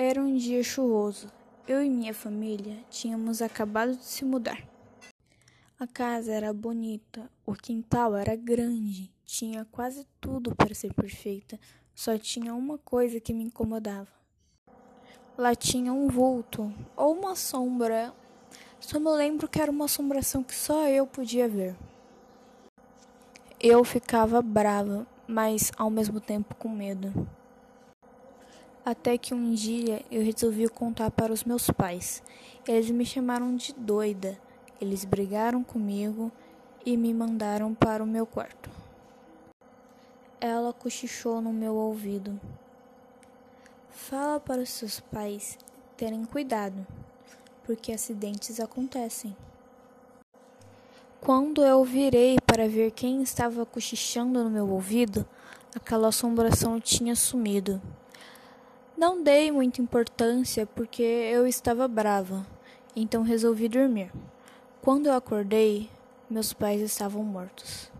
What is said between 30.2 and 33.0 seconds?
resolvi contar para os meus pais. Eles